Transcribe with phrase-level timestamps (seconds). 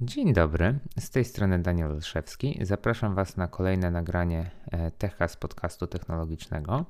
[0.00, 2.58] Dzień dobry, z tej strony Daniel Olszewski.
[2.62, 6.84] Zapraszam Was na kolejne nagranie e, Techa z podcastu technologicznego.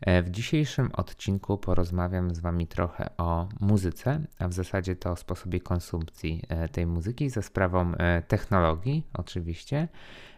[0.00, 5.16] E, w dzisiejszym odcinku porozmawiam z Wami trochę o muzyce, a w zasadzie to o
[5.16, 7.92] sposobie konsumpcji e, tej muzyki za sprawą
[8.28, 9.88] technologii, oczywiście,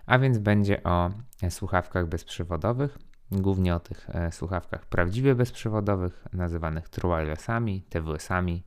[0.07, 1.11] a więc będzie o
[1.51, 2.99] słuchawkach bezprzewodowych,
[3.33, 8.63] głównie o tych słuchawkach prawdziwie bezprzewodowych, nazywanych wirelessami, TWS-ami,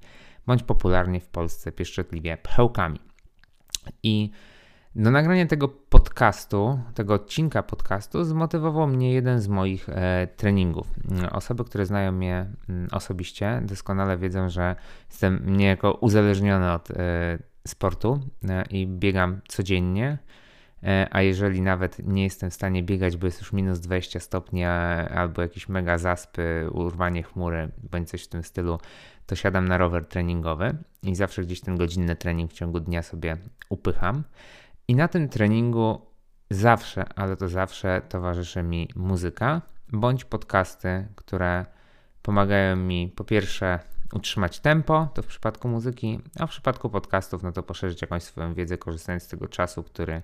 [0.45, 3.14] bądź popularnie w Polsce pieszczotliwie pchełkami.
[4.03, 4.29] I
[4.95, 10.87] do nagrania tego podcastu, tego odcinka podcastu, zmotywował mnie jeden z moich e, treningów.
[11.31, 14.75] Osoby, które znają mnie mm, osobiście, doskonale wiedzą, że
[15.09, 16.95] jestem niejako uzależniony od e,
[17.67, 18.19] sportu
[18.49, 20.17] e, i biegam codziennie.
[20.85, 24.63] E, a jeżeli nawet nie jestem w stanie biegać, bo jest już minus 20 stopni
[25.15, 28.79] albo jakieś mega zaspy, urwanie chmury bądź coś w tym stylu,
[29.25, 33.37] to siadam na rower treningowy i zawsze gdzieś ten godzinny trening w ciągu dnia sobie
[33.69, 34.23] upycham.
[34.87, 36.01] I na tym treningu
[36.49, 39.61] zawsze, ale to zawsze towarzyszy mi muzyka
[39.91, 41.65] bądź podcasty, które
[42.21, 43.79] pomagają mi po pierwsze
[44.13, 48.53] utrzymać tempo, to w przypadku muzyki, a w przypadku podcastów, no to poszerzyć jakąś swoją
[48.53, 50.21] wiedzę, korzystając z tego czasu, który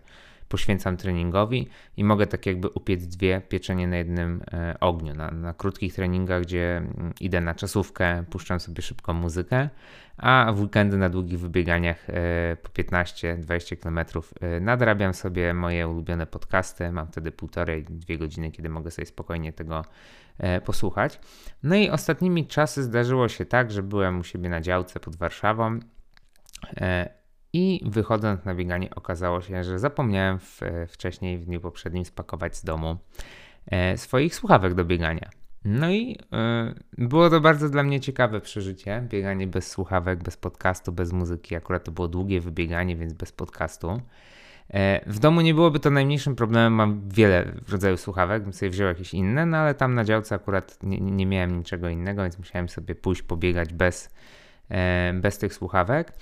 [0.52, 5.16] poświęcam treningowi i mogę tak jakby upiec dwie pieczenie na jednym e, ogniu.
[5.16, 9.70] Na, na krótkich treningach, gdzie mm, idę na czasówkę, puszczam sobie szybką muzykę,
[10.18, 14.00] a w weekendy na długich wybieganiach e, po 15-20 km
[14.42, 16.92] e, nadrabiam sobie moje ulubione podcasty.
[16.92, 19.86] Mam wtedy półtorej, dwie godziny, kiedy mogę sobie spokojnie tego
[20.66, 21.20] posłuchać.
[21.64, 25.80] No i ostatnimi czasy zdarzyło się tak, że byłem u siebie na działce pod Warszawą
[27.54, 32.64] i wychodząc na bieganie okazało się, że zapomniałem w, wcześniej w dniu poprzednim spakować z
[32.64, 32.98] domu
[33.68, 35.30] e, swoich słuchawek do biegania.
[35.66, 39.04] No i e, było to bardzo dla mnie ciekawe przeżycie.
[39.10, 41.56] Bieganie bez słuchawek, bez podcastu, bez muzyki.
[41.56, 44.02] Akurat to było długie wybieganie, więc bez podcastu.
[44.70, 46.74] E, w domu nie byłoby to najmniejszym problemem.
[46.74, 50.84] Mam wiele rodzajów słuchawek, bym sobie wziął jakieś inne, no ale tam na działce akurat
[50.84, 54.16] nie, nie miałem niczego innego, więc musiałem sobie pójść pobiegać bez,
[55.14, 56.14] bez tych słuchawek.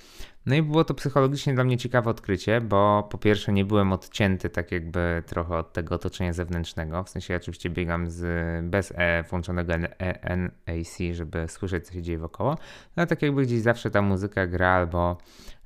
[0.46, 4.50] No i było to psychologicznie dla mnie ciekawe odkrycie, bo po pierwsze nie byłem odcięty
[4.50, 7.04] tak jakby trochę od tego otoczenia zewnętrznego.
[7.04, 8.24] W sensie ja oczywiście biegam z,
[8.64, 12.56] bez e, włączonego NAC, żeby słyszeć co się dzieje wokoło.
[12.96, 15.18] No tak jakby gdzieś zawsze ta muzyka gra albo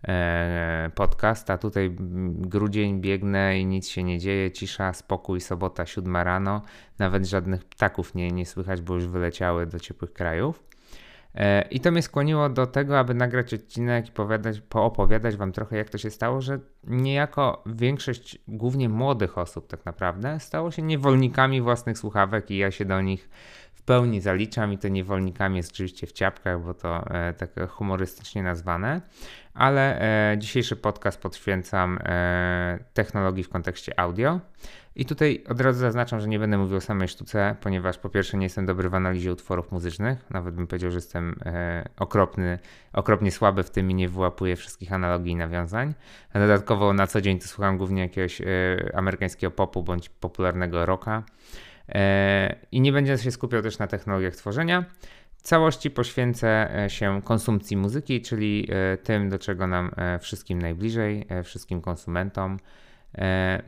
[0.08, 1.96] e, podcast, a tutaj
[2.28, 6.62] grudzień biegnę i nic się nie dzieje, cisza, spokój, sobota, siódma rano.
[6.98, 10.73] Nawet żadnych ptaków nie, nie słychać, bo już wyleciały do ciepłych krajów.
[11.34, 15.76] E, I to mnie skłoniło do tego, aby nagrać odcinek i powiadać, poopowiadać Wam trochę,
[15.76, 21.60] jak to się stało, że niejako większość głównie młodych osób, tak naprawdę, stało się niewolnikami
[21.60, 23.28] własnych słuchawek, i ja się do nich
[23.74, 24.72] w pełni zaliczam.
[24.72, 29.00] I to niewolnikami jest oczywiście w ciapkach, bo to e, tak humorystycznie nazwane.
[29.54, 30.00] Ale
[30.32, 34.40] e, dzisiejszy podcast poświęcam e, technologii w kontekście audio.
[34.96, 38.36] I tutaj od razu zaznaczam, że nie będę mówił o samej sztuce, ponieważ po pierwsze
[38.36, 42.58] nie jestem dobry w analizie utworów muzycznych, nawet bym powiedział, że jestem e, okropny,
[42.92, 45.94] okropnie słaby w tym i nie wyłapuję wszystkich analogii i nawiązań.
[46.32, 48.46] A dodatkowo na co dzień to słucham głównie jakiegoś e,
[48.94, 51.22] amerykańskiego popu bądź popularnego rocka.
[51.88, 54.84] E, I nie będę się skupiał też na technologiach tworzenia.
[55.44, 61.26] Całości poświęcę e, się konsumpcji muzyki, czyli e, tym, do czego nam e, wszystkim najbliżej,
[61.44, 62.58] wszystkim konsumentom.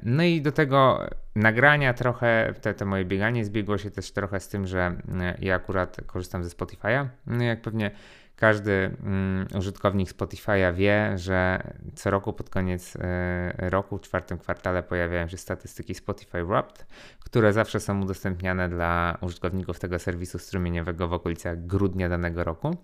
[0.02, 4.48] No i do tego nagrania trochę, te, te moje bieganie zbiegło się też trochę z
[4.48, 4.96] tym, że
[5.38, 7.06] ja akurat korzystam ze Spotify'a.
[7.26, 7.90] No jak pewnie
[8.36, 11.62] każdy mm, użytkownik Spotify'a wie, że
[11.94, 16.86] co roku pod koniec e, roku, w czwartym kwartale pojawiają się statystyki Spotify Wrapped,
[17.20, 22.76] które zawsze są udostępniane dla użytkowników tego serwisu strumieniowego w okolicach grudnia danego roku.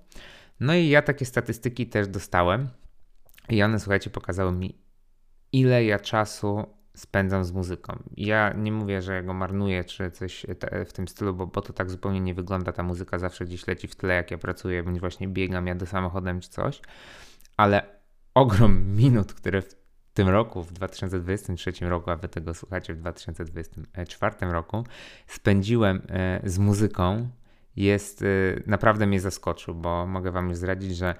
[0.61, 2.69] No i ja takie statystyki też dostałem
[3.49, 4.79] i one, słuchajcie, pokazały mi
[5.53, 8.03] ile ja czasu spędzam z muzyką.
[8.17, 10.47] Ja nie mówię, że go marnuję czy coś
[10.87, 12.73] w tym stylu, bo, bo to tak zupełnie nie wygląda.
[12.73, 16.41] Ta muzyka zawsze gdzieś leci w tle, jak ja pracuję, bądź właśnie biegam, jadę samochodem
[16.41, 16.81] czy coś,
[17.57, 17.83] ale
[18.35, 19.75] ogrom minut, które w
[20.15, 24.85] tym roku, w 2023 roku, a wy tego słuchacie w 2024 roku,
[25.27, 27.29] spędziłem e, z muzyką,
[27.77, 28.27] jest e,
[28.67, 31.15] naprawdę mnie zaskoczył, bo mogę wam już zdradzić, że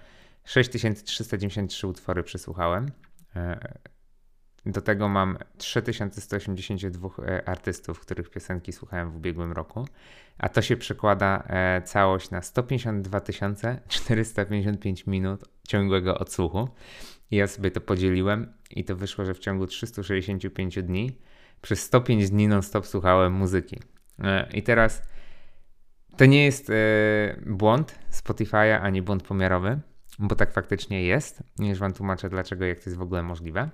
[0.45, 2.91] 6393 utwory przysłuchałem.
[4.67, 9.89] Do tego mam 3182 e, artystów, których piosenki słuchałem w ubiegłym roku,
[10.39, 13.21] a to się przekłada e, całość na 152
[13.89, 16.69] 455 minut ciągłego odsłuchu.
[17.31, 21.19] Ja sobie to podzieliłem i to wyszło, że w ciągu 365 dni
[21.63, 23.79] przez 105 dni non-stop słuchałem muzyki.
[24.19, 25.03] E, I teraz
[26.17, 26.73] to nie jest
[27.47, 29.81] błąd Spotify'a ani błąd pomiarowy,
[30.19, 31.43] bo tak faktycznie jest.
[31.59, 33.71] Już Wam tłumaczę dlaczego, jak to jest w ogóle możliwe.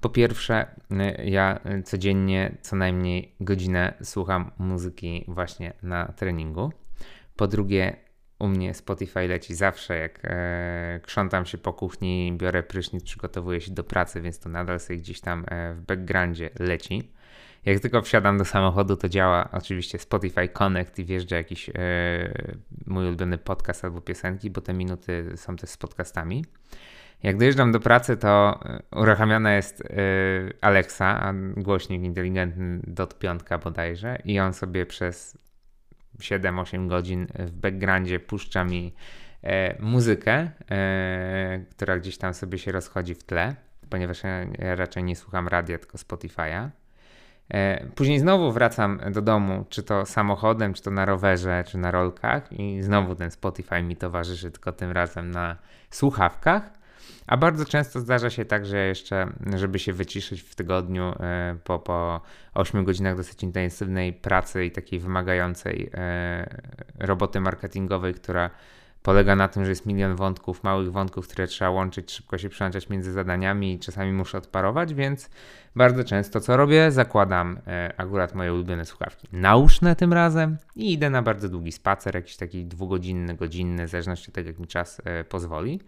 [0.00, 6.72] Po pierwsze, y, ja codziennie co najmniej godzinę słucham muzyki właśnie na treningu.
[7.36, 7.96] Po drugie,
[8.38, 13.72] u mnie Spotify leci zawsze, jak e, krzątam się po kuchni, biorę prysznic, przygotowuję się
[13.72, 17.12] do pracy, więc to nadal sobie gdzieś tam e, w backgroundzie leci.
[17.64, 21.72] Jak tylko wsiadam do samochodu, to działa oczywiście Spotify Connect i wjeżdża jakiś e,
[22.86, 26.44] mój ulubiony podcast albo piosenki, bo te minuty są też z podcastami.
[27.22, 29.86] Jak dojeżdżam do pracy, to e, uruchamiana jest e,
[30.60, 35.38] Alexa, głośnik inteligentny dot piątka bodajże i on sobie przez
[36.18, 38.94] 7-8 godzin w backgroundzie puszcza mi
[39.42, 43.54] e, muzykę, e, która gdzieś tam sobie się rozchodzi w tle,
[43.90, 46.68] ponieważ ja, ja raczej nie słucham radia, tylko Spotify'a.
[47.48, 51.90] E, później znowu wracam do domu, czy to samochodem, czy to na rowerze, czy na
[51.90, 55.56] rolkach, i znowu ten Spotify mi towarzyszy, tylko tym razem na
[55.90, 56.79] słuchawkach.
[57.26, 61.78] A bardzo często zdarza się tak, że jeszcze, żeby się wyciszyć w tygodniu e, po,
[61.78, 62.20] po
[62.54, 66.60] 8 godzinach dosyć intensywnej pracy i takiej wymagającej e,
[66.98, 68.50] roboty marketingowej, która
[69.02, 72.88] polega na tym, że jest milion wątków, małych wątków, które trzeba łączyć, szybko się przełączać
[72.88, 75.30] między zadaniami i czasami muszę odparować, więc
[75.76, 76.92] bardzo często co robię?
[76.92, 82.14] Zakładam e, akurat moje ulubione słuchawki nauszne tym razem i idę na bardzo długi spacer,
[82.14, 85.80] jakiś taki dwugodzinny, godzinny, w zależności od tego, jak mi czas pozwoli.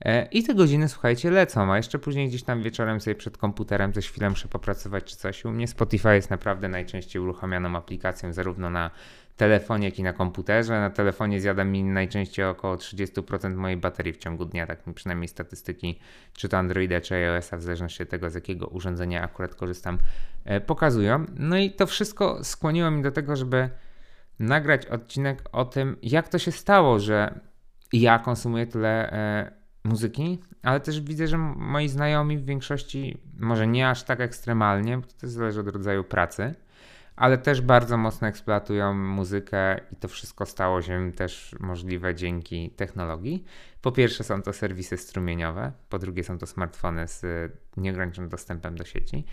[0.00, 3.92] E, I te godziny, słuchajcie, lecą, a jeszcze później gdzieś tam wieczorem sobie przed komputerem
[3.92, 5.44] coś chwilę muszę popracować czy coś.
[5.44, 8.90] U mnie Spotify jest naprawdę najczęściej uruchamianą aplikacją zarówno na
[9.36, 10.80] telefonie, jak i na komputerze.
[10.80, 15.28] Na telefonie zjada mi najczęściej około 30% mojej baterii w ciągu dnia, tak mi przynajmniej
[15.28, 15.98] statystyki,
[16.32, 19.98] czy to Androida, czy iOS-a, w zależności od tego, z jakiego urządzenia akurat korzystam,
[20.44, 21.26] e, pokazują.
[21.36, 23.68] No i to wszystko skłoniło mi do tego, żeby
[24.38, 27.40] nagrać odcinek o tym, jak to się stało, że
[27.92, 33.88] ja konsumuję tyle e, muzyki, ale też widzę, że moi znajomi w większości, może nie
[33.88, 36.54] aż tak ekstremalnie, bo to zależy od rodzaju pracy,
[37.16, 43.44] ale też bardzo mocno eksploatują muzykę i to wszystko stało się też możliwe dzięki technologii.
[43.82, 47.22] Po pierwsze są to serwisy strumieniowe, po drugie są to smartfony z
[47.76, 49.24] nieograniczonym dostępem do sieci.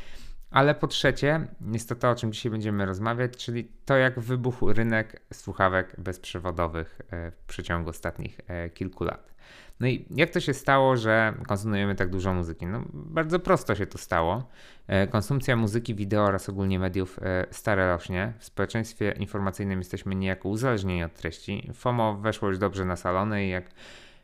[0.52, 5.22] Ale po trzecie, jest to o czym dzisiaj będziemy rozmawiać, czyli to, jak wybuchł rynek
[5.34, 9.32] słuchawek bezprzewodowych e, w przeciągu ostatnich e, kilku lat.
[9.80, 12.66] No i jak to się stało, że konsumujemy tak dużo muzyki?
[12.66, 14.50] No, bardzo prosto się to stało.
[14.88, 17.20] E, konsumpcja muzyki, wideo oraz ogólnie mediów
[17.52, 18.34] stale rośnie.
[18.40, 21.70] W społeczeństwie informacyjnym jesteśmy niejako uzależnieni od treści.
[21.74, 23.66] FOMO weszło już dobrze na salony i jak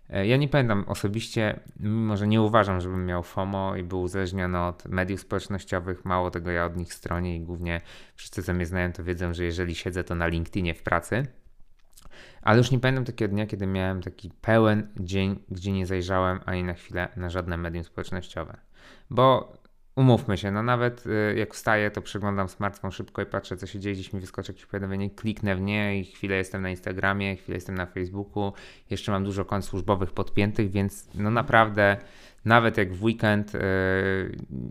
[0.09, 4.85] ja nie pamiętam osobiście, mimo że nie uważam, żebym miał FOMO i był uzależniony od
[4.85, 6.05] mediów społecznościowych.
[6.05, 7.81] Mało tego, ja od nich stronię i głównie
[8.15, 11.27] wszyscy, co mnie znają, to wiedzą, że jeżeli siedzę to na LinkedInie w pracy,
[12.41, 16.63] ale już nie pamiętam takiego dnia, kiedy miałem taki pełen dzień, gdzie nie zajrzałem ani
[16.63, 18.57] na chwilę na żadne medium społecznościowe.
[19.09, 19.53] Bo
[19.97, 23.79] umówmy się, no nawet y, jak wstaję, to przeglądam smartfon szybko i patrzę, co się
[23.79, 27.55] dzieje, gdzieś mi wyskoczy jakieś powiadomienie, kliknę w nie i chwilę jestem na Instagramie, chwilę
[27.55, 28.53] jestem na Facebooku,
[28.89, 31.97] jeszcze mam dużo kont służbowych podpiętych, więc no naprawdę
[32.45, 33.59] nawet jak w weekend y,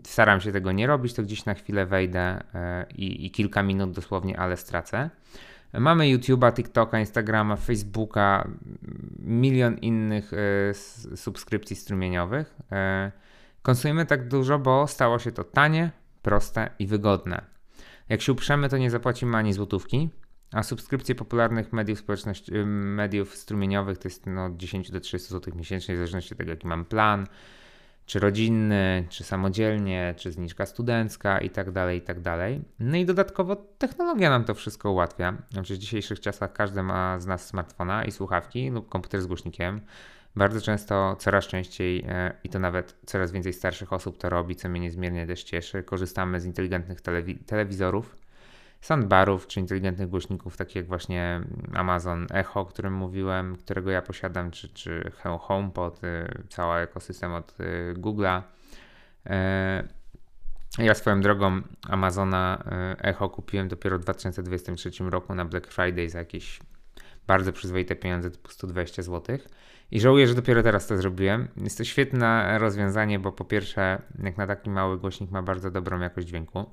[0.03, 4.39] staram się tego nie robić, to gdzieś na chwilę wejdę y, i, kilka minut dosłownie,
[4.39, 5.09] ale stracę.
[5.73, 8.47] Mamy YouTube'a, TikToka, Instagrama, Facebooka,
[9.19, 12.55] milion innych e, subskrypcji strumieniowych.
[12.71, 13.11] E,
[13.67, 17.41] konsumujemy tak dużo, bo stało się to tanie, proste i wygodne.
[18.09, 20.09] Jak się uprzemy, to nie zapłacimy ani złotówki,
[20.51, 25.53] a subskrypcje popularnych mediów społeczności, mediów strumieniowych to jest no, od 10 do 30 zł
[25.55, 27.27] miesięcznie, w zależności od tego, jaki mam plan
[28.05, 32.61] czy rodzinny, czy samodzielnie, czy zniżka studencka i tak dalej, i tak dalej.
[32.79, 35.33] No i dodatkowo technologia nam to wszystko ułatwia.
[35.51, 39.81] Znaczy w dzisiejszych czasach każdy ma z nas smartfona i słuchawki lub komputer z głośnikiem.
[40.35, 44.69] Bardzo często, coraz częściej e, i to nawet coraz więcej starszych osób to robi, co
[44.69, 45.83] mnie niezmiernie też cieszy.
[45.83, 48.15] Korzystamy z inteligentnych telewi telewizorów
[48.81, 51.41] soundbarów czy inteligentnych głośników, takich jak właśnie
[51.73, 57.59] Amazon Echo, o którym mówiłem, którego ja posiadam, czy, czy HomePod, y, cały ekosystem od
[57.59, 58.41] y, Google'a.
[59.25, 59.83] E,
[60.77, 62.63] ja swoją drogą Amazona
[62.97, 66.59] y, Echo kupiłem dopiero w 2023 roku na Black Friday za jakieś
[67.27, 69.37] bardzo przyzwoite pieniądze, typu 120 zł.
[69.91, 71.47] I żałuję, że dopiero teraz to zrobiłem.
[71.57, 75.99] Jest to świetne rozwiązanie, bo po pierwsze, jak na taki mały głośnik ma bardzo dobrą
[75.99, 76.65] jakość dźwięku.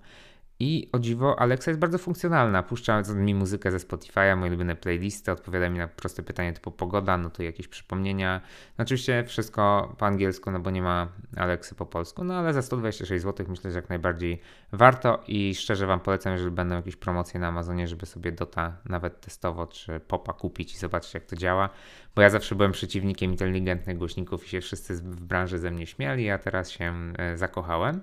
[0.61, 2.63] I o dziwo, Alexa jest bardzo funkcjonalna.
[2.63, 7.19] Puszcza mi muzykę ze Spotify'a, moje ulubione playlisty, odpowiada mi na proste pytanie typu pogoda,
[7.19, 8.41] no to jakieś przypomnienia.
[8.79, 12.63] No oczywiście wszystko po angielsku, no bo nie ma Alexy po polsku, no ale za
[12.63, 14.41] 126 zł myślę, że jak najbardziej
[14.73, 19.21] warto i szczerze Wam polecam, jeżeli będą jakieś promocje na Amazonie, żeby sobie Dota nawet
[19.21, 21.71] testowo czy Popa kupić i zobaczyć jak to działa,
[22.15, 26.31] bo ja zawsze byłem przeciwnikiem inteligentnych głośników i się wszyscy w branży ze mnie śmiali,
[26.31, 28.01] a teraz się e, zakochałem.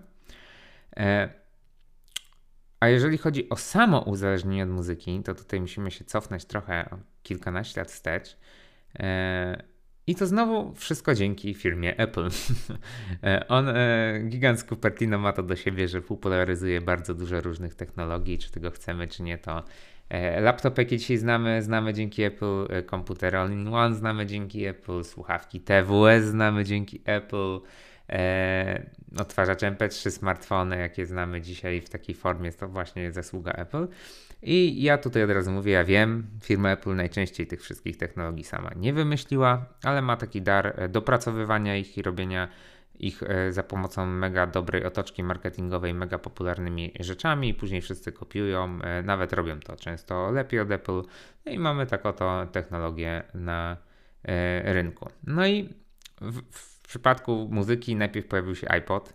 [0.97, 1.40] E,
[2.81, 6.89] a jeżeli chodzi o samo uzależnienie od muzyki, to tutaj musimy się cofnąć trochę
[7.23, 8.37] kilkanaście lat wstecz.
[8.99, 9.63] E,
[10.07, 12.29] I to znowu wszystko dzięki firmie Apple.
[13.23, 17.75] E, on, e, gigant z Cupertino ma to do siebie, że popularyzuje bardzo dużo różnych
[17.75, 19.63] technologii, czy tego chcemy, czy nie, to
[20.39, 26.65] laptopy, jakie dzisiaj znamy, znamy dzięki Apple, komputer all-in-one znamy dzięki Apple, słuchawki TWS znamy
[26.65, 27.59] dzięki Apple,
[29.19, 33.87] odtwarzacz MP3, smartfony, jakie znamy dzisiaj w takiej formie, to właśnie zasługa Apple.
[34.41, 38.71] I ja tutaj od razu mówię, ja wiem, firma Apple najczęściej tych wszystkich technologii sama
[38.75, 42.47] nie wymyśliła, ale ma taki dar e, dopracowywania ich i robienia
[42.99, 49.03] ich e, za pomocą mega dobrej otoczki marketingowej, mega popularnymi rzeczami później wszyscy kopiują, e,
[49.03, 51.01] nawet robią to często lepiej od Apple
[51.45, 53.77] no i mamy tak oto technologię na
[54.63, 55.09] rynku.
[55.27, 55.69] No i
[56.21, 59.13] w, w przypadku muzyki najpierw pojawił się iPod,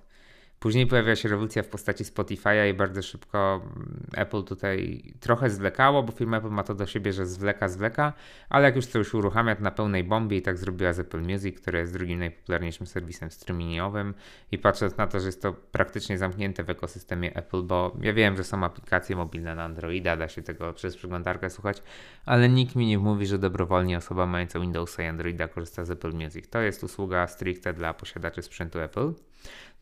[0.61, 6.03] Później pojawia się rewolucja w postaci Spotify'a i bardzo szybko mm, Apple tutaj trochę zwlekało,
[6.03, 8.13] bo firma Apple ma to do siebie, że zwleka, zwleka,
[8.49, 11.61] ale jak już już uruchamia to na pełnej bombie i tak zrobiła z Apple Music,
[11.61, 14.15] który jest drugim najpopularniejszym serwisem streamingowym
[14.53, 18.37] i patrząc na to, że jest to praktycznie zamknięte w ekosystemie Apple, bo ja wiem,
[18.37, 21.83] że są aplikacje mobilne na Androida, da się tego przez przeglądarkę słuchać,
[22.27, 26.13] ale nikt mi nie mówi, że dobrowolnie osoba mająca Windowsa i Androida korzysta z Apple
[26.13, 26.49] Music.
[26.49, 29.26] To jest usługa stricte dla posiadaczy sprzętu Apple.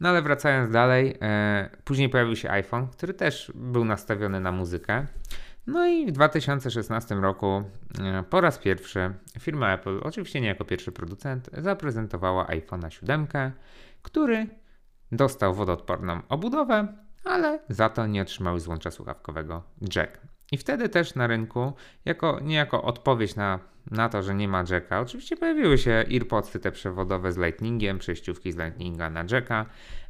[0.00, 5.06] No ale wracając dalej, e, później pojawił się iPhone, który też był nastawiony na muzykę.
[5.66, 7.62] No i w 2016 roku
[8.02, 13.26] e, po raz pierwszy firma Apple, oczywiście nie jako pierwszy producent, zaprezentowała iPhone'a 7,
[14.02, 14.47] który
[15.12, 16.88] dostał wodoodporną obudowę,
[17.25, 19.62] ale za to nie otrzymał złącza słuchawkowego
[19.94, 20.34] jack.
[20.53, 21.73] I wtedy też na rynku,
[22.05, 23.59] jako, niejako odpowiedź na,
[23.91, 28.53] na to, że nie ma jacka, oczywiście pojawiły się AirPodsy te przewodowe z Lightningiem, przejściówki
[28.53, 29.67] z Lightninga na jacka,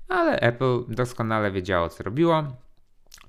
[0.08, 2.44] ale Apple doskonale wiedziało, co robiło.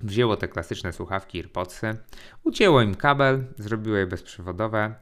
[0.00, 1.96] Wzięło te klasyczne słuchawki AirPodsy,
[2.44, 4.94] ucięło im kabel, zrobiło je bezprzewodowe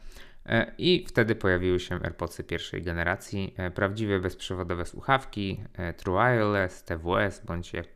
[0.46, 6.84] e, i wtedy pojawiły się AirPodsy pierwszej generacji, e, prawdziwe bezprzewodowe słuchawki, e, True Wireless,
[6.84, 7.86] TWS, bądź jak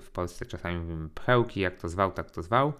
[0.00, 2.72] w Polsce czasami mówimy pchełki, jak to zwał, tak to zwał.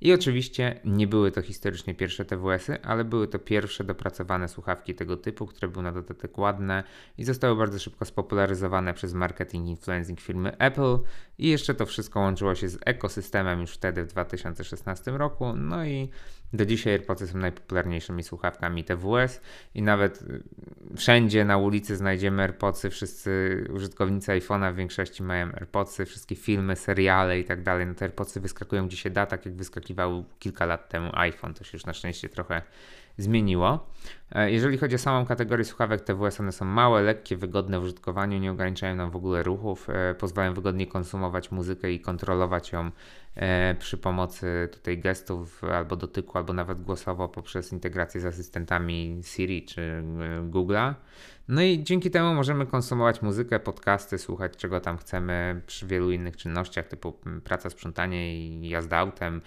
[0.00, 5.16] I oczywiście nie były to historycznie pierwsze TWS-y, ale były to pierwsze dopracowane słuchawki tego
[5.16, 6.84] typu, które były na dodatek ładne
[7.18, 10.98] i zostały bardzo szybko spopularyzowane przez marketing influencing firmy Apple.
[11.38, 15.56] I jeszcze to wszystko łączyło się z ekosystemem już wtedy w 2016 roku.
[15.56, 16.10] No i
[16.54, 19.40] do dzisiaj AirPodsy są najpopularniejszymi słuchawkami TWS
[19.74, 20.42] i nawet y,
[20.96, 22.90] wszędzie na ulicy znajdziemy AirPodsy.
[22.90, 27.86] Wszyscy użytkownicy iPhone'a w większości mają AirPodsy, wszystkie filmy, seriale i tak dalej.
[27.86, 31.54] No te AirPodsy wyskakują gdzie się da, tak jak wyskakiwał kilka lat temu iPhone.
[31.54, 32.62] To się już na szczęście trochę
[33.18, 33.86] zmieniło.
[34.32, 38.38] E, jeżeli chodzi o samą kategorię słuchawek TWS, one są małe, lekkie, wygodne w użytkowaniu,
[38.38, 42.90] nie ograniczają nam w ogóle ruchów, e, pozwalają wygodnie konsumować muzykę i kontrolować ją
[43.34, 49.64] e, przy pomocy tutaj gestów albo dotyku, albo nawet głosowo poprzez integrację z asystentami Siri
[49.64, 50.02] czy
[50.50, 50.94] Google'a.
[51.48, 56.36] No i dzięki temu możemy konsumować muzykę, podcasty, słuchać czego tam chcemy przy wielu innych
[56.36, 57.12] czynnościach typu
[57.44, 59.40] praca, sprzątanie i jazda autem,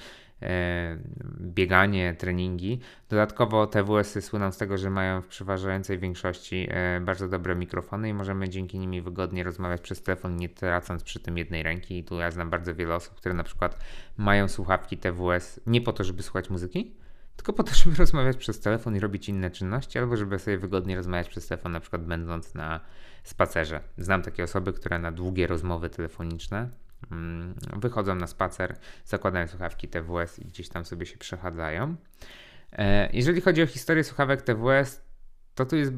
[1.41, 2.79] bieganie, treningi.
[3.09, 8.13] Dodatkowo TWS-y słyną z tego, że mają w przeważającej większości e, bardzo dobre mikrofony i
[8.13, 11.97] możemy dzięki nimi wygodnie rozmawiać przez telefon, nie tracąc przy tym jednej ręki.
[11.97, 13.77] I tu ja znam bardzo wiele osób, które na przykład
[14.17, 16.95] mają słuchawki TWS nie po to, żeby słuchać muzyki,
[17.35, 20.95] tylko po to, żeby rozmawiać przez telefon i robić inne czynności, albo żeby sobie wygodnie
[20.95, 22.79] rozmawiać przez telefon, na przykład będąc na
[23.23, 23.79] spacerze.
[23.97, 26.69] Znam takie osoby, które na długie rozmowy telefoniczne
[27.75, 28.75] wychodzą na spacer,
[29.05, 31.95] zakładają słuchawki TWS i gdzieś tam sobie się przechadzają.
[32.71, 35.01] E, jeżeli chodzi o historię słuchawek TWS,
[35.55, 35.93] to tu jest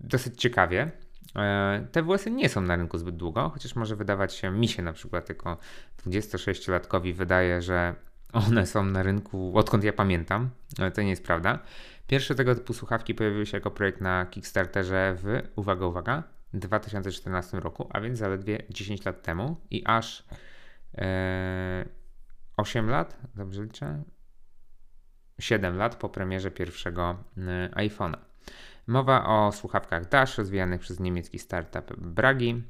[0.00, 0.90] dosyć ciekawie.
[1.36, 4.92] E, TWS-y nie są na rynku zbyt długo, chociaż może wydawać się, mi się na
[4.92, 5.58] przykład tylko
[6.06, 7.94] 26-latkowi wydaje, że
[8.32, 11.58] one są na rynku odkąd ja pamiętam, ale to nie jest prawda.
[12.06, 16.22] Pierwsze tego typu słuchawki pojawiły się jako projekt na Kickstarterze w, uwaga, uwaga,
[16.58, 20.24] 2014 roku, a więc zaledwie 10 lat temu i aż
[20.98, 21.84] e,
[22.56, 24.02] 8 lat, dobrze liczę?
[25.40, 28.18] 7 lat po premierze pierwszego e, iPhone'a.
[28.86, 32.62] Mowa o słuchawkach Dash rozwijanych przez niemiecki startup Bragi.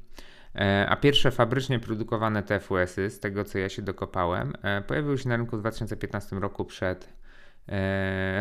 [0.55, 5.29] E, a pierwsze fabrycznie produkowane TFUS-y, z tego co ja się dokopałem, e, pojawiły się
[5.29, 7.16] na rynku w 2015 roku przed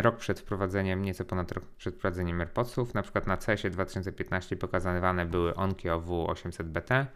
[0.00, 2.94] rok przed wprowadzeniem, nieco ponad rok przed wprowadzeniem AirPodsów.
[2.94, 7.06] Na przykład na CES-ie 2015 pokazywane były Onkyo W800BT.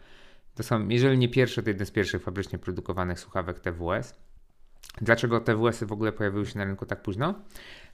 [0.55, 4.13] To są, jeżeli nie pierwsze, to jeden z pierwszych fabrycznie produkowanych słuchawek TWS.
[5.01, 7.33] Dlaczego TWS-y w ogóle pojawiły się na rynku tak późno?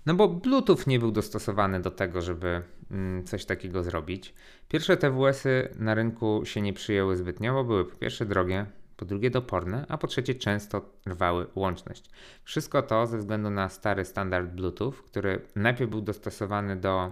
[0.06, 4.34] No bo Bluetooth nie był dostosowany do tego, żeby mm, coś takiego zrobić.
[4.70, 8.66] Pierwsze TWS-y na rynku się nie przyjęły zbytnio, bo były po pierwsze drogie,
[8.98, 12.10] po drugie doporne, a po trzecie często rwały łączność.
[12.44, 17.12] Wszystko to ze względu na stary standard Bluetooth, który najpierw był dostosowany do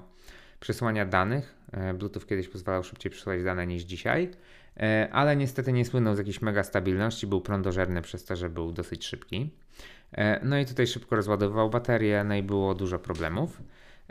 [0.60, 1.56] przesłania danych.
[1.72, 4.32] E, Bluetooth kiedyś pozwalał szybciej przesyłać dane niż dzisiaj,
[4.78, 8.72] e, ale niestety nie słynął z jakiejś mega stabilności, był prądożerny przez to, że był
[8.72, 9.52] dosyć szybki.
[10.12, 13.62] E, no i tutaj szybko rozładowywał baterię, no i było dużo problemów.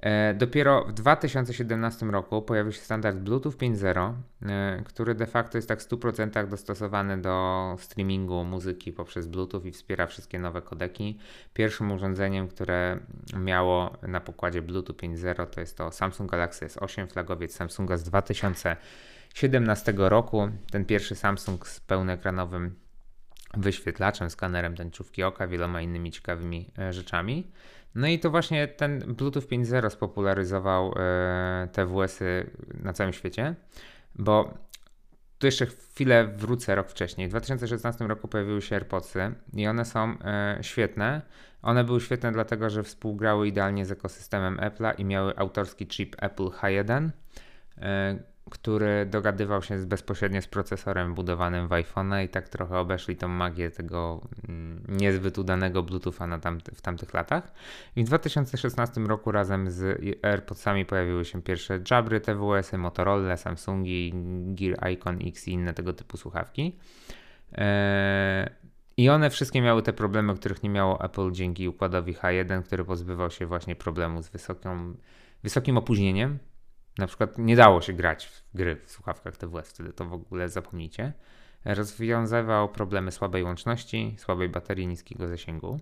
[0.04, 5.68] E, dopiero w 2017 roku pojawił się standard Bluetooth 5.0, e, który de facto jest
[5.68, 11.18] tak w 100% dostosowany do streamingu muzyki poprzez Bluetooth i wspiera wszystkie nowe kodeki.
[11.54, 12.99] Pierwszym urządzeniem, które
[13.38, 19.94] miało na pokładzie Bluetooth 5.0 to jest to Samsung Galaxy S8, flagowiec Samsunga z 2017
[19.96, 20.49] roku.
[20.73, 22.84] Ten pierwszy Samsung z pełnoekranowym
[23.56, 27.50] wyświetlaczem, skanerem tęczówki oka, wieloma innymi ciekawymi e, rzeczami.
[27.94, 32.50] No i to właśnie ten Bluetooth 5.0 spopularyzował e, te WS-y
[32.82, 33.54] na całym świecie,
[34.14, 34.54] bo
[35.38, 37.28] tu jeszcze chwilę wrócę rok wcześniej.
[37.28, 41.23] W 2016 roku pojawiły się AirPodsy i one są e, świetne.
[41.62, 46.44] One były świetne dlatego, że współgrały idealnie z ekosystemem Apple'a i miały autorski chip Apple
[46.44, 47.11] H1,
[48.51, 53.29] który dogadywał się z, bezpośrednio z procesorem budowanym w iPhone'a i tak trochę obeszli tą
[53.29, 57.53] magię tego mm, niezbyt udanego Bluetootha na tamty, w tamtych latach.
[57.97, 64.13] I w 2016 roku razem z AirPodsami pojawiły się pierwsze Jabry, TWS-y, Motorola, Samsungi,
[64.47, 66.79] Gear Icon X i inne tego typu słuchawki.
[67.53, 68.51] Eee,
[68.97, 73.31] I one wszystkie miały te problemy, których nie miało Apple dzięki układowi H1, który pozbywał
[73.31, 74.95] się właśnie problemu z wysoką,
[75.43, 76.39] wysokim opóźnieniem
[76.99, 80.49] na przykład nie dało się grać w gry w słuchawkach TWS, wtedy to w ogóle
[80.49, 81.13] zapomnijcie.
[81.65, 85.81] Rozwiązywał problemy słabej łączności, słabej baterii, niskiego zasięgu.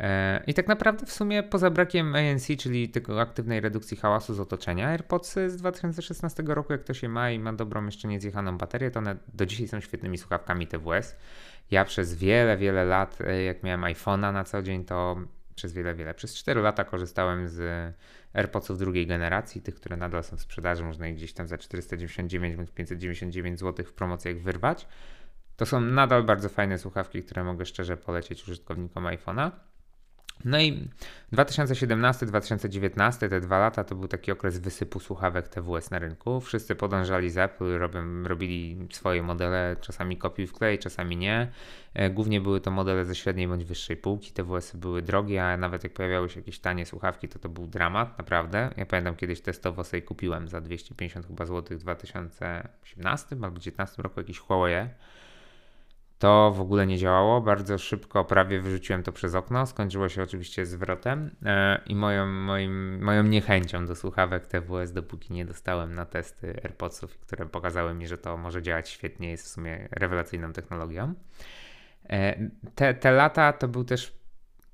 [0.00, 4.40] E, I tak naprawdę w sumie poza brakiem ANC, czyli tego aktywnej redukcji hałasu z
[4.40, 8.90] otoczenia, AirPods z 2016 roku, jak to się ma i ma dobrą jeszcze niezjechaną baterię,
[8.90, 11.16] to one do dzisiaj są świetnymi słuchawkami TWS.
[11.70, 15.16] Ja przez wiele, wiele lat, e, jak miałem iPhone'a na co dzień, to
[15.58, 17.60] przez wiele, wiele, przez 4 lata korzystałem z
[18.32, 22.56] AirPodsów drugiej generacji, tych, które nadal są w sprzedaży, można je gdzieś tam za 499
[22.56, 24.88] bądź 599 zł w promocjach wyrwać.
[25.56, 29.50] To są nadal bardzo fajne słuchawki, które mogę szczerze polecieć użytkownikom iPhone'a.
[30.44, 30.88] No i
[31.32, 36.40] 2017-2019, te dwa lata, to był taki okres wysypu słuchawek TWS na rynku.
[36.40, 37.78] Wszyscy podążali za Apple,
[38.24, 41.48] robili swoje modele, czasami kopiuj w klej, czasami nie.
[41.94, 44.32] E, głównie były to modele ze średniej bądź wyższej półki.
[44.32, 48.18] TWS były drogie, a nawet jak pojawiały się jakieś tanie słuchawki, to to był dramat,
[48.18, 48.70] naprawdę.
[48.76, 54.20] Ja pamiętam kiedyś testowo sobie kupiłem za 250 chyba złotych w 2018 albo 2019 roku
[54.20, 54.88] jakiś Huawei
[56.18, 57.40] to w ogóle nie działało.
[57.40, 59.66] Bardzo szybko prawie wyrzuciłem to przez okno.
[59.66, 65.44] Skończyło się oczywiście zwrotem e, i moją, moim, moją niechęcią do słuchawek TWS, dopóki nie
[65.44, 69.88] dostałem na testy AirPodsów, które pokazały mi, że to może działać świetnie, jest w sumie
[69.90, 71.14] rewelacyjną technologią.
[72.10, 74.18] E, te, te lata to był też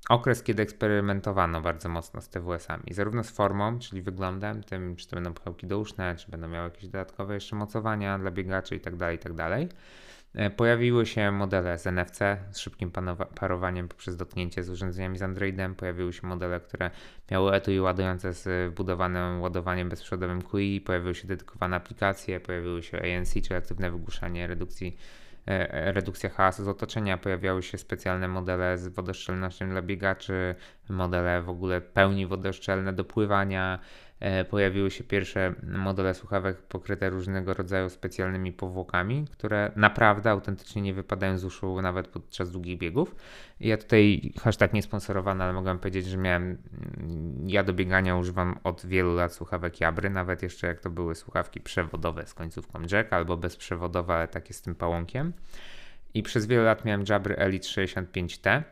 [0.09, 5.15] okres, kiedy eksperymentowano bardzo mocno z TWS-ami, zarówno z formą, czyli wyglądem, tym, czy to
[5.15, 9.35] będą pchełki douszne, czy będą miały jakieś dodatkowe jeszcze mocowania dla biegaczy itd., tak itd.,
[9.35, 9.77] tak
[10.55, 12.19] pojawiły się modele z NFC
[12.51, 12.91] z szybkim
[13.35, 15.75] parowaniem poprzez dotknięcie z urządzeniami z Androidem.
[15.75, 16.91] Pojawiły się modele, które
[17.31, 20.81] miały etui ładujące z wbudowanym ładowaniem bezprzewodowym QI.
[20.81, 24.97] Pojawiły się dedykowane aplikacje, pojawiły się ANC, czyli aktywne wygłuszanie redukcji
[25.47, 30.55] e, e, redukcja hałasu z otoczenia, pojawiały się specjalne modele z wodoszczelnością dla biegaczy,
[30.89, 34.04] modele w ogóle pełni wodoszczelne do pływania, E,
[34.49, 41.37] pojawiły się pierwsze modele słuchawek pokryte różnego rodzaju specjalnymi powłokami, które naprawdę autentycznie nie wypadają
[41.37, 43.15] z uszu nawet podczas długich biegów.
[43.59, 46.57] Ja tutaj hashtag nie sponsorowany, ale mogłem powiedzieć, że miałem,
[47.47, 51.61] ja do biegania używam od wielu lat słuchawek Jabry, nawet jeszcze jak to były słuchawki
[51.61, 55.33] przewodowe z końcówką jack albo bezprzewodowe, ale takie z tym pałąkiem.
[56.13, 58.63] I przez wiele lat miałem Jabry Elite 65T,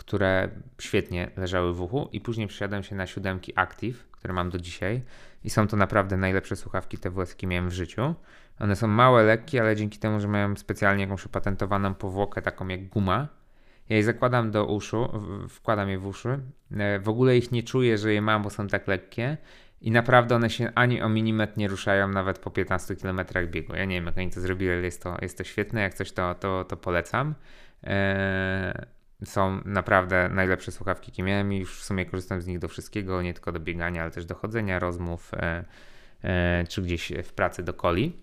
[0.00, 0.48] które
[0.80, 5.02] świetnie leżały w uchu i później przesiadłem się na siódemki Active, które mam do dzisiaj
[5.44, 8.14] i są to naprawdę najlepsze słuchawki TWS, jakie miałem w życiu.
[8.58, 12.88] One są małe, lekkie, ale dzięki temu, że mają specjalnie jakąś opatentowaną powłokę, taką jak
[12.88, 13.28] guma,
[13.88, 15.08] ja je zakładam do uszu,
[15.48, 16.38] wkładam je w uszy.
[16.76, 19.36] E, w ogóle ich nie czuję, że je mam, bo są tak lekkie.
[19.80, 23.74] i naprawdę one się ani o milimetr nie ruszają nawet po 15 km biegu.
[23.74, 25.80] Ja nie wiem, jak oni to zrobili, ale jest to, jest to świetne.
[25.80, 27.34] Jak coś, to, to, to polecam.
[27.84, 32.68] Eee, są naprawdę najlepsze słuchawki, jakie miałem i już w sumie korzystam z nich do
[32.68, 35.64] wszystkiego, nie tylko do biegania, ale też do chodzenia, rozmów, e,
[36.22, 38.16] e, czy gdzieś w pracy do coli.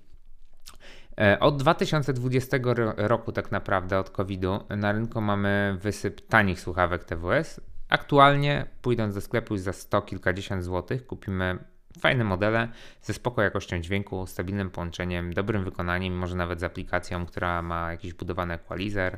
[1.22, 2.58] E, od 2020
[2.98, 7.62] roku, tak naprawdę, od COVID-u, na rynku mamy wysyp tanich słuchawek TWS.
[7.90, 11.58] Aktualnie, pójdąc do sklepu za 100 kilkadziesiąt złotych, kupimy
[12.00, 12.68] fajne modele
[13.02, 18.14] ze spoko jakością dźwięku, stabilnym połączeniem, dobrym wykonaniem, może nawet z aplikacją, która ma jakiś
[18.14, 19.18] budowany equalizer.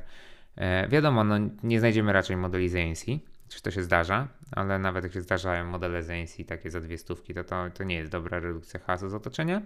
[0.60, 3.06] E, wiadomo, no, nie znajdziemy raczej modeli z ANC,
[3.50, 6.98] czy to się zdarza, ale nawet jak się zdarzają modele z ANC takie za dwie
[6.98, 9.62] stówki, to, to, to nie jest dobra redukcja hasu z otoczenia.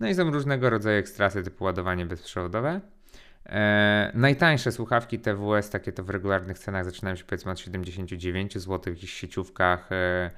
[0.00, 2.80] No i są różnego rodzaju ekstrasy typu ładowanie bezprzewodowe.
[3.46, 8.80] E, najtańsze słuchawki TWS, takie to w regularnych cenach zaczynają się powiedzmy od 79 zł,
[8.80, 10.30] w jakichś sieciówkach e,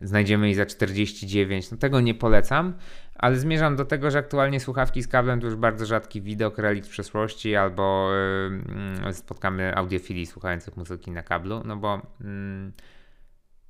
[0.00, 1.70] znajdziemy i za 49.
[1.70, 2.74] No tego nie polecam,
[3.14, 6.88] ale zmierzam do tego, że aktualnie słuchawki z kablem to już bardzo rzadki widok, relikt
[6.88, 8.10] przeszłości, albo
[9.06, 12.02] e, spotkamy audiofili słuchających muzyki na kablu, no bo.
[12.20, 12.72] Mm,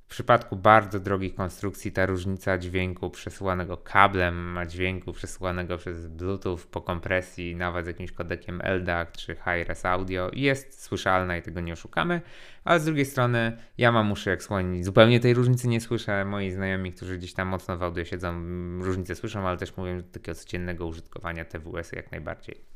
[0.07, 6.57] w przypadku bardzo drogich konstrukcji ta różnica dźwięku przesyłanego kablem, a dźwięku przesyłanego przez Bluetooth
[6.71, 12.21] po kompresji, nawet jakimś kodekiem LDAC czy Hi-Res Audio jest słyszalna i tego nie oszukamy,
[12.63, 16.25] ale z drugiej strony ja mam uszy jak słoń, zupełnie tej różnicy nie słyszę.
[16.25, 18.41] Moi znajomi, którzy gdzieś tam mocno w audio siedzą,
[18.81, 22.66] różnicę słyszą, ale też mówią, że takiego codziennego użytkowania TWS jak najbardziej.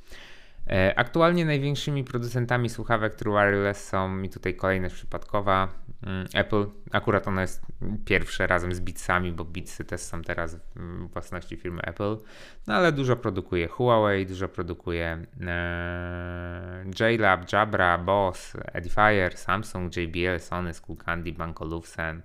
[0.69, 5.67] E, aktualnie największymi producentami słuchawek True Wireless są i tutaj kolejność przypadkowa
[6.03, 6.65] mm, Apple.
[6.91, 7.61] Akurat ona jest
[8.05, 12.17] pierwsze razem z Beatsami, bo Beatsy też są teraz w własności firmy Apple.
[12.67, 20.73] No ale dużo produkuje Huawei, dużo produkuje e, JLab, Jabra, Boss, Edifier, Samsung, JBL, Sony,
[20.73, 22.21] Skullcandy, Banco Lufsen.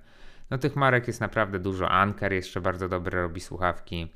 [0.51, 1.91] No tych marek jest naprawdę dużo.
[1.91, 4.13] Anker jeszcze bardzo dobre robi słuchawki.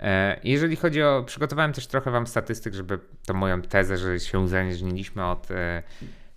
[0.00, 1.22] E, jeżeli chodzi o.
[1.26, 5.82] Przygotowałem też trochę Wam statystyk, żeby tą moją tezę, że się uzależniliśmy od e,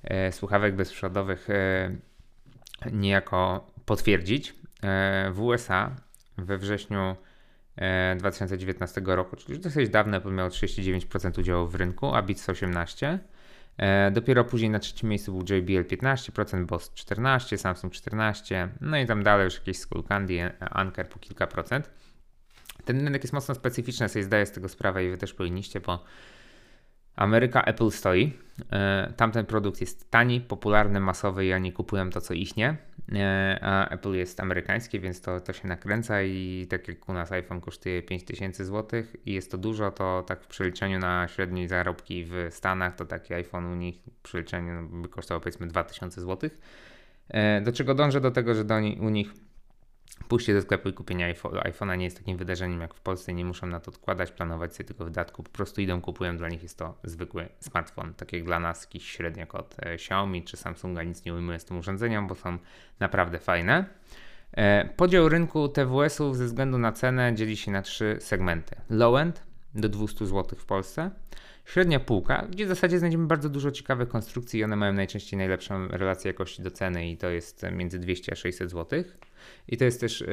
[0.04, 1.48] e, słuchawek bezprzewodowych
[2.92, 4.56] niejako potwierdzić.
[5.32, 5.96] W USA
[6.38, 7.16] we wrześniu
[8.18, 12.48] 2019 e, roku, czyli już dosyć dawno, Apple miał 39% udziału w rynku, a Beats
[12.48, 13.18] 18%.
[14.12, 19.24] Dopiero później na trzecim miejscu był JBL 15%, Boss 14%, Samsung 14%, no i tam
[19.24, 21.90] dalej już jakieś Skullcandy, Anker po kilka procent.
[22.86, 26.04] Ten rynek jest mocno specyficzny, sobie zdaję z tego sprawę i wy też powinniście, bo
[27.16, 28.34] Ameryka Apple stoi.
[28.72, 32.78] E, tamten produkt jest tani, popularny, masowy i oni kupują to, co ich nie.
[33.16, 37.32] E, a Apple jest amerykańskie, więc to, to się nakręca i tak jak u nas
[37.32, 42.26] iPhone kosztuje 5000 zł i jest to dużo, to tak w przeliczeniu na średniej zarobki
[42.26, 46.50] w Stanach, to taki iPhone u nich w przeliczeniu by kosztował powiedzmy 2000 zł.
[47.30, 48.22] E, do czego dążę?
[48.22, 49.34] Do tego, że do, u nich
[50.28, 53.68] Pójście do sklepu i kupienie iPhone'a nie jest takim wydarzeniem jak w Polsce, nie muszą
[53.68, 56.98] na to odkładać, planować sobie tego wydatku, po prostu idą, kupują, dla nich jest to
[57.04, 61.34] zwykły smartfon, tak jak dla nas jakiś średniak od e, Xiaomi czy Samsunga, nic nie
[61.34, 62.58] ujmuję z tym urządzeniem, bo są
[63.00, 63.86] naprawdę fajne.
[64.52, 68.76] E, podział rynku TWS-ów ze względu na cenę dzieli się na trzy segmenty.
[68.90, 69.44] Low-end
[69.76, 71.12] do 200 zł w Polsce,
[71.66, 75.88] średnia półka, gdzie w zasadzie znajdziemy bardzo dużo ciekawych konstrukcji i one mają najczęściej najlepszą
[75.88, 79.04] relację jakości do ceny i to jest między 200 a 600 zł.
[79.68, 80.28] I to jest też y,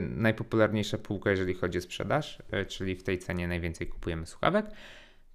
[0.00, 4.66] najpopularniejsza półka, jeżeli chodzi o sprzedaż, y, czyli w tej cenie najwięcej kupujemy słuchawek.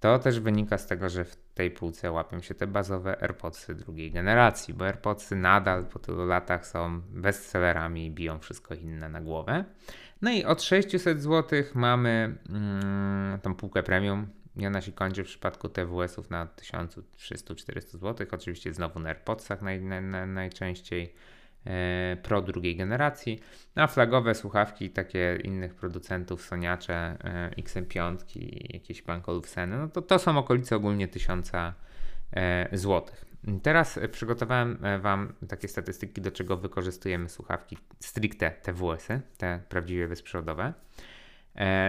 [0.00, 4.12] To też wynika z tego, że w tej półce łapią się te bazowe AirPodsy drugiej
[4.12, 9.64] generacji, bo AirPodsy nadal po tylu latach są bestsellerami i biją wszystko inne na głowę.
[10.22, 14.26] No i od 600 zł mamy mm, tą półkę premium,
[14.66, 18.26] ona się kończy w przypadku TWS-ów na 1300-400 zł.
[18.32, 21.14] Oczywiście znowu na AirPodsach naj, naj, najczęściej.
[21.66, 23.40] E, Pro drugiej generacji,
[23.74, 28.16] a flagowe słuchawki takie innych producentów, Soniacze, e, XM5,
[28.72, 33.14] jakieś Bankolufseny, no to to są okolice ogólnie 1000 e, zł.
[33.62, 40.72] Teraz przygotowałem Wam takie statystyki, do czego wykorzystujemy słuchawki stricte TWS-y, te prawdziwie bezprzewodowe.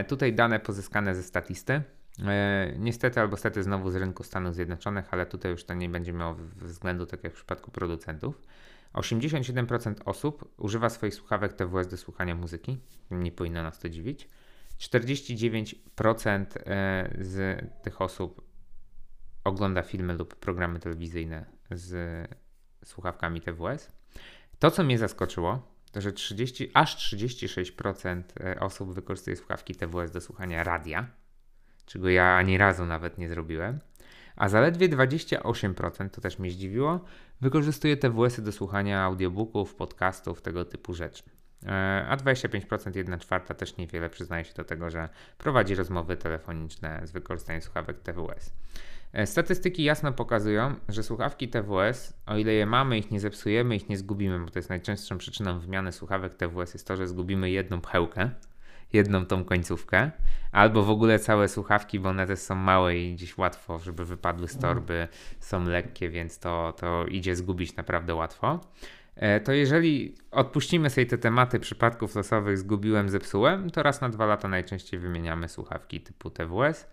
[0.08, 1.82] Tutaj dane pozyskane ze statisty.
[2.78, 6.36] Niestety albo stety znowu z rynku Stanów Zjednoczonych, ale tutaj już to nie będzie miało
[6.56, 8.42] względu, tak jak w przypadku producentów.
[8.94, 12.78] 87% osób używa swoich słuchawek TWS do słuchania muzyki.
[13.12, 14.28] Nie powinno nas to dziwić.
[14.80, 18.42] 49% e, z tych osób
[19.44, 22.28] ogląda filmy lub programy telewizyjne z
[22.86, 23.92] słuchawkami TWS.
[24.60, 30.22] To, co mnie zaskoczyło, to że 30, aż 36% e, osób wykorzystuje słuchawki TWS do
[30.22, 31.08] słuchania radia,
[31.92, 33.80] czego ja ani razu nawet nie zrobiłem
[34.36, 37.00] a zaledwie 28%, to też mnie zdziwiło,
[37.42, 41.24] wykorzystuje TWS-y do słuchania audiobooków, podcastów, tego typu rzeczy.
[42.10, 47.12] a 25%, 1 czwarta też niewiele przyznaje się do tego, że prowadzi rozmowy telefoniczne z
[47.12, 48.54] wykorzystaniem słuchawek TWS.
[49.14, 53.90] E, statystyki jasno pokazują, że słuchawki TWS, o ile je mamy, ich nie zepsujemy, ich
[53.90, 57.82] nie zgubimy, bo to jest najczęstszą przyczyną wymiany słuchawek TWS, jest to, że zgubimy jedną
[57.82, 58.30] pchełkę,
[58.94, 60.12] jedną tą końcówkę,
[60.52, 64.48] albo w ogóle całe słuchawki, bo one też są małe i gdzieś łatwo, żeby wypadły
[64.48, 65.08] z torby,
[65.40, 68.60] są lekkie, więc to, to idzie zgubić naprawdę łatwo.
[69.16, 74.26] E, to jeżeli odpuścimy sobie te tematy przypadków losowych, zgubiłem, zepsułem, to raz na dwa
[74.26, 76.88] lata najczęściej wymieniamy słuchawki typu TWS.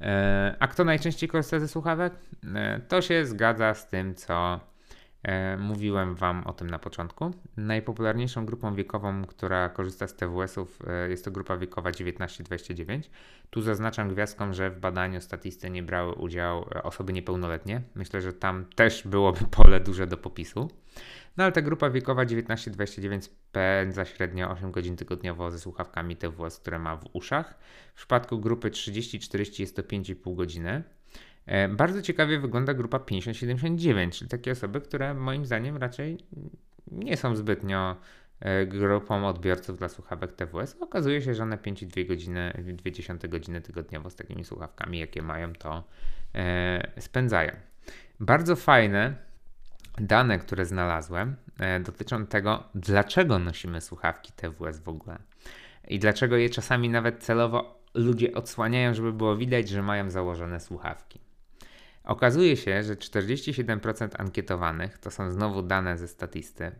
[0.00, 2.12] E, a kto najczęściej korzysta ze słuchawek?
[2.54, 4.60] E, to się zgadza z tym, co
[5.58, 7.30] mówiłem Wam o tym na początku.
[7.56, 13.00] Najpopularniejszą grupą wiekową, która korzysta z TWS-ów, jest to grupa wiekowa 19-29.
[13.50, 17.82] Tu zaznaczam gwiazdką, że w badaniu statysty nie brały udziału osoby niepełnoletnie.
[17.94, 20.70] Myślę, że tam też byłoby pole duże do popisu.
[21.36, 26.78] No ale ta grupa wiekowa 19-29 spędza średnio 8 godzin tygodniowo ze słuchawkami TWS, które
[26.78, 27.58] ma w uszach.
[27.94, 30.82] W przypadku grupy 30-40 jest to 5,5 godziny.
[31.46, 36.18] E, bardzo ciekawie wygląda grupa 50-79, czyli takie osoby, które moim zdaniem raczej
[36.90, 37.96] nie są zbytnio
[38.40, 40.76] e, grupą odbiorców dla słuchawek TWS.
[40.80, 45.84] Okazuje się, że one 5,2 godziny, 20 godziny tygodniowo z takimi słuchawkami, jakie mają, to
[46.34, 47.52] e, spędzają.
[48.20, 49.14] Bardzo fajne
[49.98, 51.36] dane, które znalazłem,
[51.84, 55.18] dotyczą tego, dlaczego nosimy słuchawki TWS w ogóle.
[55.88, 61.20] I dlaczego je czasami nawet celowo ludzie odsłaniają, żeby było widać, że mają założone słuchawki.
[62.04, 66.72] Okazuje się, że 47% ankietowanych, to są znowu dane ze statysty,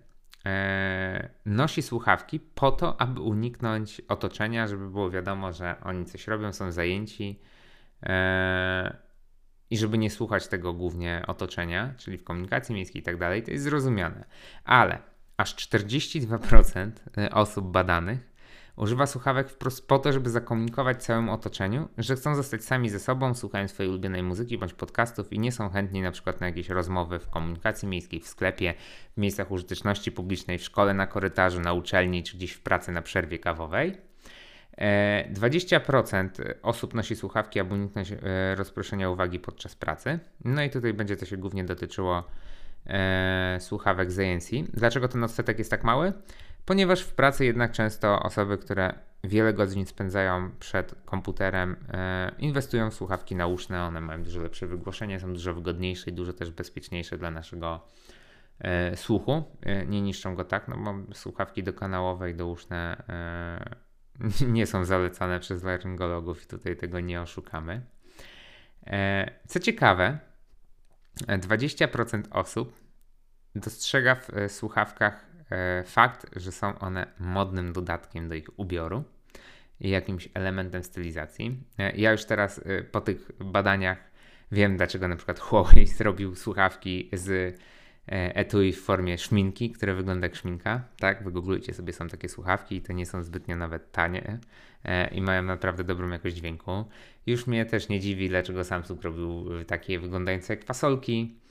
[0.47, 6.53] e, nosi słuchawki po to, aby uniknąć otoczenia, żeby było wiadomo, że oni coś robią,
[6.53, 7.41] są zajęci.
[8.03, 8.97] E,
[9.71, 13.51] i żeby nie słuchać tego głównie otoczenia, czyli w komunikacji miejskiej i tak dalej, to
[13.51, 14.25] jest zrozumiane.
[14.65, 14.99] Ale
[15.37, 18.34] aż 42% y, osób badanych
[18.77, 23.35] używa słuchawek wprost po to, żeby zakomunikować całemu otoczeniu, że chcą zostać sami ze sobą,
[23.35, 27.19] słuchając swojej ulubionej muzyki bądź podcastów i nie są chętni na przykład na jakieś rozmowy
[27.19, 28.75] w komunikacji miejskiej, w sklepie,
[29.17, 33.03] w miejscach użyteczności publicznej, w szkole, na korytarzu, na uczelni czy gdzieś w pracy na
[33.03, 33.99] przerwie kawowej.
[34.79, 40.19] 20% e, osób nosi słuchawki, aby uniknąć e, rozproszenia uwagi podczas pracy.
[40.45, 42.25] No i tutaj będzie to się głównie dotyczyło
[42.87, 44.51] e, słuchawek z ANC.
[44.73, 46.13] Dlaczego ten odsetek jest tak mały?
[46.65, 52.95] Ponieważ w pracy jednak często osoby, które wiele godzin spędzają przed komputerem, e, inwestują w
[52.95, 53.83] słuchawki nauszne.
[53.83, 57.89] One mają dużo lepsze wygłoszenie, są dużo wygodniejsze i dużo też bezpieczniejsze dla naszego
[58.59, 59.45] e, słuchu.
[59.63, 63.03] E, nie niszczą go tak, no bo słuchawki dokanałowe i douszne
[64.49, 67.83] nie są zalecane przez laryngologów i tutaj tego nie oszukamy.
[69.49, 70.19] Co ciekawe,
[71.17, 72.81] 20% osób
[73.55, 75.27] dostrzega w słuchawkach
[75.87, 79.05] fakt, że są one modnym dodatkiem do ich ubioru
[79.81, 81.63] i jakimś elementem stylizacji.
[81.97, 82.61] Ja już teraz
[82.93, 83.99] po tych badaniach
[84.53, 87.61] wiem, dlaczego na przykład Huawei zrobił słuchawki z
[88.09, 91.25] E, etui w formie szminki, które wygląda jak szminka, tak?
[91.25, 94.39] Wygooglujcie sobie, są takie słuchawki i to nie są zbytnio nawet tanie
[94.85, 96.85] e, i mają naprawdę dobrą jakość dźwięku.
[97.27, 101.44] Już mnie też nie dziwi, dlaczego Samsung robił takie wyglądające jak fasolki, e,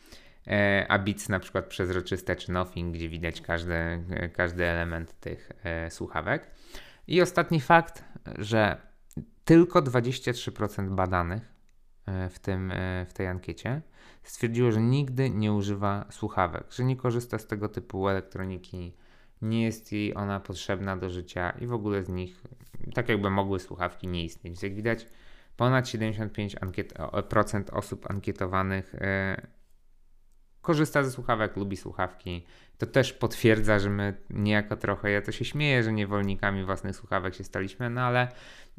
[0.87, 4.03] a Beats na przykład przezroczyste czy Nothing, gdzie widać każdy,
[4.33, 5.51] każdy element tych
[5.89, 6.51] słuchawek.
[7.07, 8.03] I ostatni fakt,
[8.37, 8.77] że
[9.45, 11.53] tylko 23% badanych
[12.29, 12.73] w, tym,
[13.07, 13.81] w tej ankiecie
[14.23, 18.93] stwierdziło, że nigdy nie używa słuchawek, że nie korzysta z tego typu elektroniki,
[19.41, 22.41] nie jest jej ona potrzebna do życia i w ogóle z nich,
[22.93, 24.63] tak jakby mogły słuchawki nie istnieć.
[24.63, 25.07] Jak widać,
[25.57, 26.93] ponad 75% ankiet,
[27.71, 29.47] osób ankietowanych e,
[30.63, 32.45] korzysta ze słuchawek, lubi słuchawki.
[32.77, 37.35] To też potwierdza, że my niejako trochę, ja to się śmieję, że niewolnikami własnych słuchawek
[37.35, 38.27] się staliśmy, no ale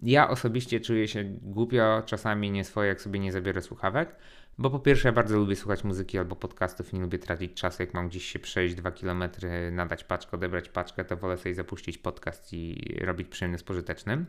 [0.02, 4.16] ja osobiście czuję się głupio, czasami nie swoje, jak sobie nie zabiorę słuchawek,
[4.58, 7.82] bo po pierwsze, ja bardzo lubię słuchać muzyki albo podcastów i nie lubię tracić czasu.
[7.82, 11.98] Jak mam gdzieś się przejść dwa kilometry, nadać paczkę, odebrać paczkę, to wolę sobie zapuścić
[11.98, 14.26] podcast i robić przyjemny z pożytecznym.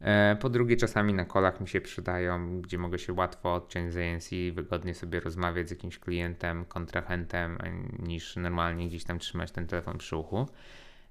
[0.00, 3.96] E, po drugie, czasami na kolach mi się przydają, gdzie mogę się łatwo odciąć z
[3.96, 7.58] ANC i wygodnie sobie rozmawiać z jakimś klientem, kontrahentem,
[7.98, 10.46] niż normalnie gdzieś tam trzymać ten telefon przy uchu.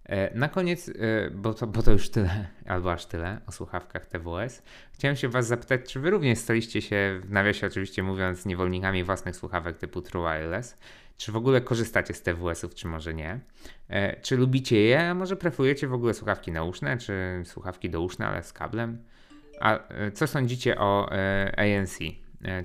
[0.08, 0.94] E, na koniec, e,
[1.32, 5.48] bo to, bo to już tyle, albo aż tyle o słuchawkach TWS, chciałem się Was
[5.48, 10.22] zapytać, czy Wy również staliście się, w nawiasie oczywiście mówiąc, niewolnikami własnych słuchawek typu True
[10.22, 10.78] Wireless?
[11.18, 13.40] Czy w ogóle korzystacie z TWS-ów, czy może nie?
[13.90, 18.44] E, czy lubicie je, a może preferujecie w ogóle słuchawki nauszne, czy słuchawki douszne, ale
[18.44, 19.04] z kablem?
[19.60, 19.80] A
[20.14, 21.10] co sądzicie o
[21.58, 21.98] ANC?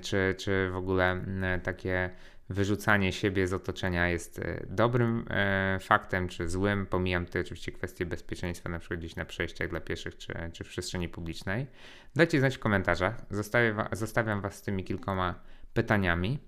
[0.01, 1.21] Czy, czy w ogóle
[1.63, 2.09] takie
[2.49, 6.85] wyrzucanie siebie z otoczenia jest e, dobrym e, faktem czy złym.
[6.85, 10.67] Pomijam tutaj oczywiście kwestie bezpieczeństwa, na przykład gdzieś na przejściach dla pieszych czy, czy w
[10.67, 11.67] przestrzeni publicznej.
[12.15, 13.25] Dajcie znać w komentarzach.
[13.29, 16.39] Zostawię, zostawiam Was z tymi kilkoma pytaniami.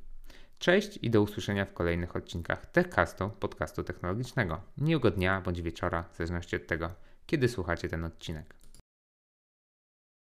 [0.60, 4.62] Cześć i do usłyszenia w kolejnych odcinkach TechCastu, podcastu technologicznego.
[4.78, 6.92] Miłego dnia bądź wieczora, w zależności od tego,
[7.26, 8.65] kiedy słuchacie ten odcinek.